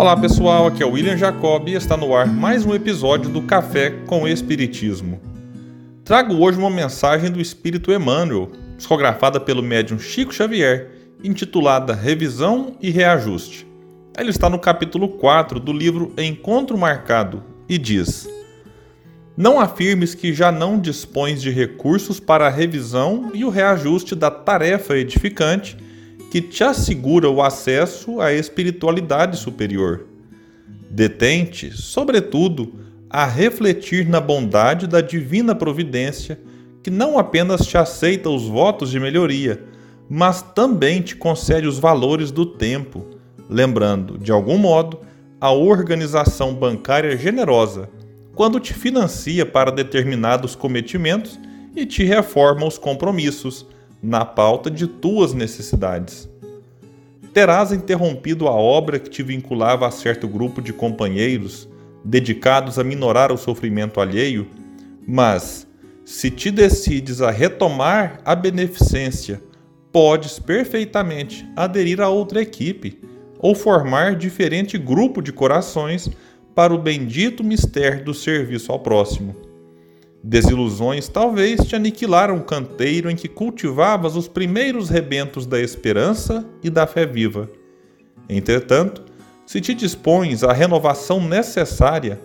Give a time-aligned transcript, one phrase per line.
[0.00, 3.42] Olá pessoal, aqui é o William Jacob e está no ar mais um episódio do
[3.42, 5.20] Café com Espiritismo.
[6.04, 10.88] Trago hoje uma mensagem do Espírito Emmanuel, psicografada pelo médium Chico Xavier,
[11.24, 13.66] intitulada Revisão e Reajuste.
[14.16, 18.28] Ele está no capítulo 4 do livro Encontro Marcado e diz:
[19.36, 24.30] Não afirmes que já não dispões de recursos para a revisão e o reajuste da
[24.30, 25.76] tarefa edificante
[26.30, 30.06] que te assegura o acesso à espiritualidade superior.
[30.90, 32.74] Detente, sobretudo,
[33.08, 36.38] a refletir na bondade da divina providência,
[36.82, 39.62] que não apenas te aceita os votos de melhoria,
[40.08, 43.06] mas também te concede os valores do tempo,
[43.48, 45.00] lembrando, de algum modo,
[45.40, 47.88] a organização bancária generosa,
[48.34, 51.38] quando te financia para determinados cometimentos
[51.74, 53.66] e te reforma os compromissos
[54.02, 56.28] na pauta de tuas necessidades.
[57.32, 61.68] Terás interrompido a obra que te vinculava a certo grupo de companheiros
[62.04, 64.48] dedicados a minorar o sofrimento alheio,
[65.06, 65.66] mas,
[66.04, 69.42] se te decides a retomar a beneficência,
[69.92, 73.00] podes perfeitamente aderir a outra equipe
[73.38, 76.10] ou formar diferente grupo de corações
[76.54, 79.47] para o bendito mistério do serviço ao próximo.
[80.22, 86.68] Desilusões talvez te aniquilaram o canteiro em que cultivavas os primeiros rebentos da esperança e
[86.68, 87.48] da fé viva.
[88.28, 89.04] Entretanto,
[89.46, 92.20] se te dispões à renovação necessária,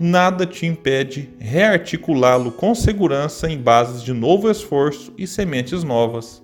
[0.00, 6.42] nada te impede rearticulá-lo com segurança em bases de novo esforço e sementes novas.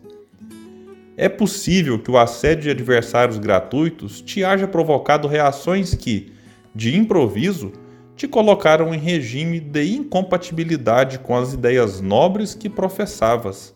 [1.16, 6.32] É possível que o assédio de adversários gratuitos te haja provocado reações que,
[6.74, 7.72] de improviso,
[8.20, 13.74] te colocaram em regime de incompatibilidade com as ideias nobres que professavas.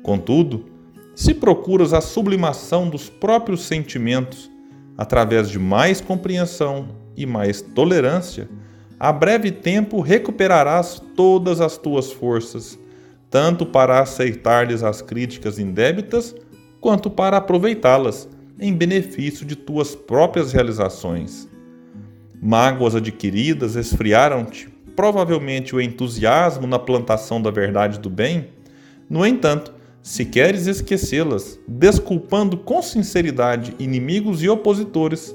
[0.00, 0.66] Contudo,
[1.12, 4.48] se procuras a sublimação dos próprios sentimentos
[4.96, 6.86] através de mais compreensão
[7.16, 8.48] e mais tolerância,
[8.96, 12.78] a breve tempo recuperarás todas as tuas forças,
[13.28, 16.32] tanto para aceitar-lhes as críticas indébitas,
[16.80, 21.52] quanto para aproveitá-las em benefício de tuas próprias realizações
[22.44, 28.48] mágoas adquiridas esfriaram-te provavelmente o entusiasmo na plantação da verdade do bem.
[29.08, 29.72] No entanto,
[30.02, 35.34] se queres esquecê-las, desculpando com sinceridade inimigos e opositores,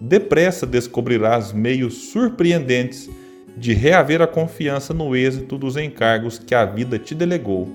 [0.00, 3.10] depressa descobrirás meios surpreendentes
[3.56, 7.68] de reaver a confiança no êxito dos encargos que a vida te delegou.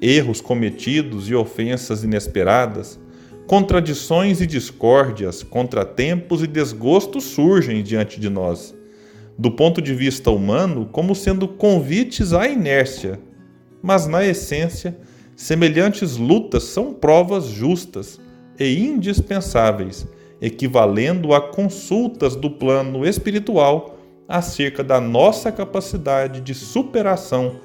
[0.00, 3.00] Erros cometidos e ofensas inesperadas
[3.50, 8.72] Contradições e discórdias, contratempos e desgostos surgem diante de nós,
[9.36, 13.18] do ponto de vista humano, como sendo convites à inércia.
[13.82, 14.96] Mas, na essência,
[15.34, 18.20] semelhantes lutas são provas justas
[18.56, 20.06] e indispensáveis,
[20.40, 27.56] equivalendo a consultas do plano espiritual acerca da nossa capacidade de superação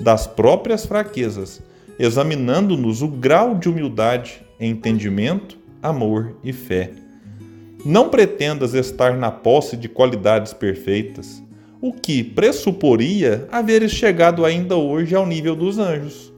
[0.00, 1.62] das próprias fraquezas,
[1.98, 6.90] examinando-nos o grau de humildade entendimento, amor e fé.
[7.84, 11.42] Não pretendas estar na posse de qualidades perfeitas,
[11.80, 16.32] o que pressuporia haveres chegado ainda hoje ao nível dos anjos.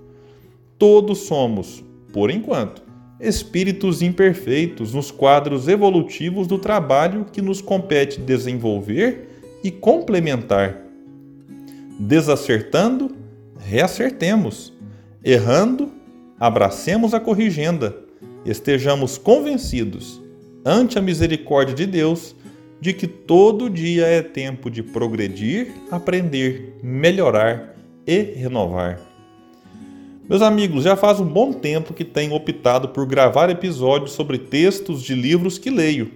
[0.77, 2.82] Todos somos, por enquanto,
[3.21, 9.28] espíritos imperfeitos nos quadros evolutivos do trabalho que nos compete desenvolver
[9.62, 10.83] e complementar.
[11.98, 13.15] Desacertando,
[13.59, 14.72] reacertemos.
[15.25, 15.93] Errando,
[16.38, 18.06] abracemos a corrigenda
[18.47, 20.21] estejamos convencidos,
[20.65, 22.34] ante a misericórdia de Deus,
[22.81, 27.77] de que todo dia é tempo de progredir, aprender, melhorar
[28.07, 29.01] e renovar.
[30.29, 35.03] Meus amigos, já faz um bom tempo que tenho optado por gravar episódios sobre textos
[35.03, 36.10] de livros que leio,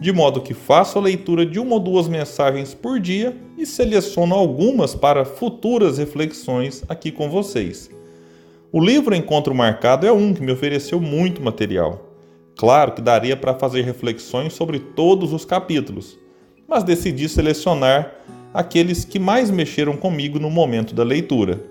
[0.00, 4.34] de modo que faço a leitura de uma ou duas mensagens por dia e seleciono
[4.34, 7.88] algumas para futuras reflexões aqui com vocês.
[8.74, 12.08] O livro Encontro Marcado é um que me ofereceu muito material.
[12.56, 16.18] Claro que daria para fazer reflexões sobre todos os capítulos,
[16.66, 18.14] mas decidi selecionar
[18.54, 21.62] aqueles que mais mexeram comigo no momento da leitura.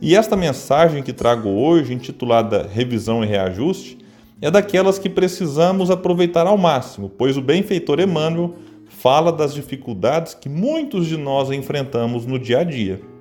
[0.00, 3.98] E esta mensagem que trago hoje, intitulada Revisão e Reajuste,
[4.40, 8.54] é daquelas que precisamos aproveitar ao máximo, pois o benfeitor Emmanuel
[8.88, 13.12] fala das dificuldades que muitos de nós enfrentamos no dia a dia.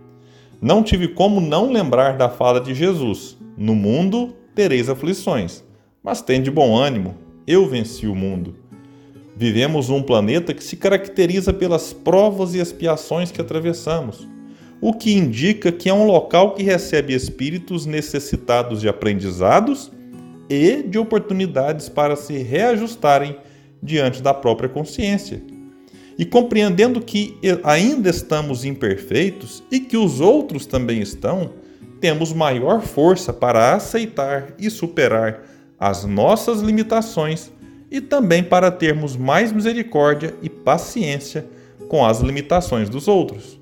[0.63, 5.61] Não tive como não lembrar da fala de Jesus: No mundo tereis aflições,
[6.01, 7.15] mas tem de bom ânimo,
[7.45, 8.55] eu venci o mundo.
[9.35, 14.25] Vivemos num planeta que se caracteriza pelas provas e expiações que atravessamos,
[14.79, 19.91] o que indica que é um local que recebe espíritos necessitados de aprendizados
[20.49, 23.35] e de oportunidades para se reajustarem
[23.81, 25.43] diante da própria consciência.
[26.17, 31.51] E compreendendo que ainda estamos imperfeitos e que os outros também estão,
[31.99, 35.43] temos maior força para aceitar e superar
[35.79, 37.51] as nossas limitações
[37.89, 41.45] e também para termos mais misericórdia e paciência
[41.87, 43.59] com as limitações dos outros.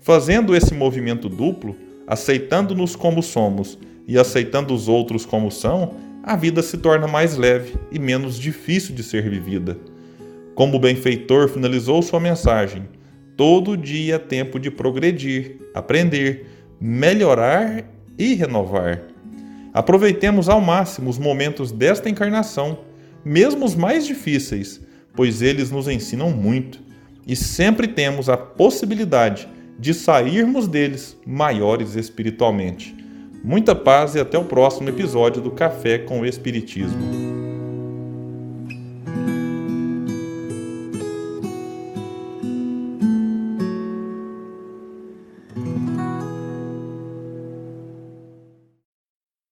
[0.00, 1.76] Fazendo esse movimento duplo,
[2.06, 7.74] aceitando-nos como somos e aceitando os outros como são, a vida se torna mais leve
[7.90, 9.76] e menos difícil de ser vivida.
[10.54, 12.88] Como o benfeitor finalizou sua mensagem,
[13.36, 16.46] todo dia é tempo de progredir, aprender,
[16.80, 17.84] melhorar
[18.16, 19.02] e renovar.
[19.72, 22.78] Aproveitemos ao máximo os momentos desta encarnação,
[23.24, 24.80] mesmo os mais difíceis,
[25.16, 26.80] pois eles nos ensinam muito
[27.26, 29.48] e sempre temos a possibilidade
[29.78, 32.94] de sairmos deles maiores espiritualmente.
[33.42, 37.23] Muita paz e até o próximo episódio do Café com o Espiritismo.